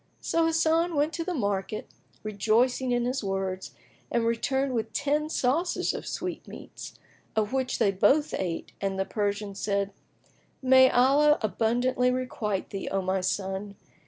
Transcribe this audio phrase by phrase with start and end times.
[0.19, 1.85] So Hasan went to the market,
[2.23, 3.75] rejoicing in his words,
[4.11, 6.95] and returned with ten saucers[FN#19] of sweetmeats,
[7.35, 9.93] of which they both ate and the Persian said,
[10.59, 13.75] "May Allah abundantly requite thee, O my son!